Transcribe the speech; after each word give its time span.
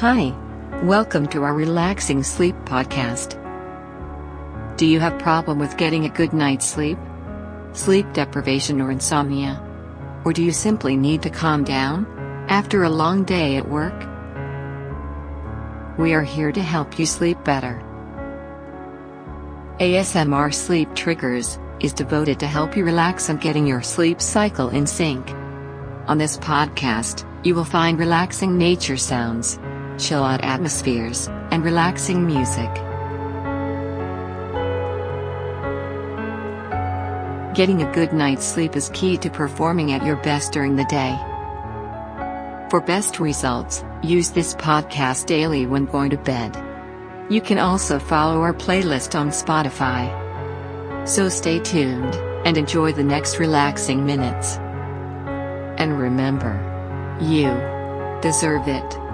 Hi. 0.00 0.34
Welcome 0.82 1.26
to 1.28 1.42
our 1.42 1.54
relaxing 1.54 2.22
sleep 2.22 2.54
podcast. 2.66 3.32
Do 4.76 4.84
you 4.84 5.00
have 5.00 5.18
problem 5.18 5.58
with 5.58 5.78
getting 5.78 6.04
a 6.04 6.10
good 6.10 6.34
night's 6.34 6.66
sleep? 6.66 6.98
Sleep 7.72 8.12
deprivation 8.12 8.82
or 8.82 8.90
insomnia? 8.90 9.58
Or 10.26 10.34
do 10.34 10.44
you 10.44 10.52
simply 10.52 10.98
need 10.98 11.22
to 11.22 11.30
calm 11.30 11.64
down 11.64 12.04
after 12.50 12.84
a 12.84 12.90
long 12.90 13.24
day 13.24 13.56
at 13.56 13.70
work? 13.70 13.98
We 15.98 16.12
are 16.12 16.22
here 16.22 16.52
to 16.52 16.62
help 16.62 16.98
you 16.98 17.06
sleep 17.06 17.42
better. 17.42 17.82
ASMR 19.80 20.52
Sleep 20.52 20.94
Triggers 20.94 21.58
is 21.80 21.94
devoted 21.94 22.38
to 22.40 22.46
help 22.46 22.76
you 22.76 22.84
relax 22.84 23.30
and 23.30 23.40
getting 23.40 23.66
your 23.66 23.80
sleep 23.80 24.20
cycle 24.20 24.68
in 24.68 24.86
sync. 24.86 25.30
On 26.06 26.18
this 26.18 26.36
podcast, 26.36 27.24
you 27.46 27.54
will 27.54 27.64
find 27.64 27.98
relaxing 27.98 28.58
nature 28.58 28.98
sounds, 28.98 29.58
chill 29.98 30.22
out 30.22 30.42
atmospheres, 30.42 31.28
and 31.50 31.64
relaxing 31.64 32.26
music. 32.26 32.72
Getting 37.54 37.82
a 37.82 37.92
good 37.94 38.12
night's 38.12 38.44
sleep 38.44 38.76
is 38.76 38.90
key 38.92 39.16
to 39.16 39.30
performing 39.30 39.92
at 39.92 40.04
your 40.04 40.16
best 40.16 40.52
during 40.52 40.76
the 40.76 40.84
day. 40.84 41.16
For 42.68 42.80
best 42.80 43.18
results, 43.18 43.82
use 44.02 44.30
this 44.30 44.54
podcast 44.54 45.24
daily 45.24 45.66
when 45.66 45.86
going 45.86 46.10
to 46.10 46.18
bed. 46.18 46.54
You 47.30 47.40
can 47.40 47.58
also 47.58 47.98
follow 47.98 48.42
our 48.42 48.52
playlist 48.52 49.18
on 49.18 49.30
Spotify. 49.30 50.06
So 51.08 51.28
stay 51.28 51.60
tuned 51.60 52.14
and 52.44 52.58
enjoy 52.58 52.92
the 52.92 53.02
next 53.02 53.38
relaxing 53.38 54.04
minutes. 54.04 54.58
And 55.78 55.98
remember, 55.98 56.60
you 57.20 57.48
deserve 58.20 58.68
it. 58.68 59.05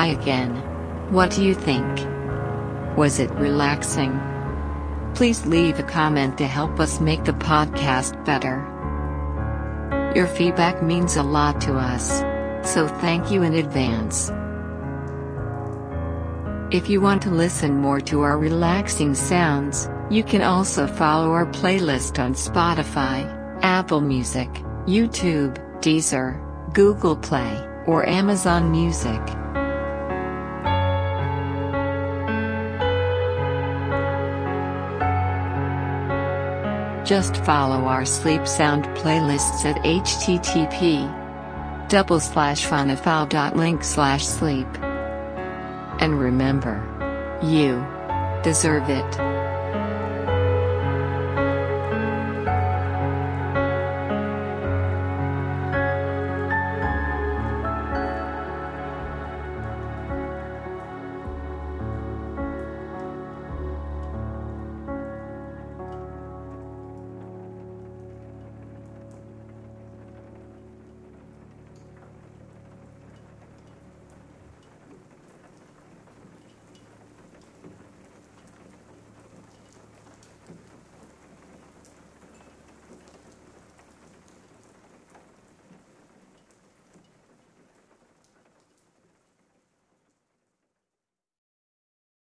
Hi 0.00 0.06
again. 0.06 0.56
What 1.12 1.30
do 1.30 1.44
you 1.44 1.52
think? 1.52 1.86
Was 2.96 3.18
it 3.18 3.30
relaxing? 3.32 4.18
Please 5.14 5.44
leave 5.44 5.78
a 5.78 5.82
comment 5.82 6.38
to 6.38 6.46
help 6.46 6.80
us 6.80 7.02
make 7.02 7.24
the 7.24 7.34
podcast 7.34 8.24
better. 8.24 8.64
Your 10.16 10.26
feedback 10.26 10.82
means 10.82 11.16
a 11.16 11.22
lot 11.22 11.60
to 11.60 11.74
us. 11.74 12.20
So 12.66 12.88
thank 12.88 13.30
you 13.30 13.42
in 13.42 13.52
advance. 13.52 14.30
If 16.74 16.88
you 16.88 17.02
want 17.02 17.20
to 17.24 17.30
listen 17.30 17.76
more 17.76 18.00
to 18.00 18.22
our 18.22 18.38
relaxing 18.38 19.14
sounds, 19.14 19.86
you 20.08 20.24
can 20.24 20.40
also 20.40 20.86
follow 20.86 21.32
our 21.32 21.44
playlist 21.44 22.18
on 22.18 22.32
Spotify, 22.32 23.28
Apple 23.60 24.00
Music, 24.00 24.48
YouTube, 24.86 25.58
Deezer, 25.82 26.40
Google 26.72 27.16
Play, 27.16 27.68
or 27.86 28.08
Amazon 28.08 28.70
Music. 28.70 29.20
Just 37.10 37.38
follow 37.38 37.86
our 37.86 38.04
sleep 38.04 38.46
sound 38.46 38.84
playlists 38.96 39.64
at 39.64 39.82
http 39.82 41.88
double 41.88 42.20
slash 42.20 42.64
slash 43.82 44.24
sleep. 44.24 44.68
And 45.98 46.20
remember, 46.20 46.78
you 47.42 47.84
deserve 48.44 48.88
it. 48.88 49.29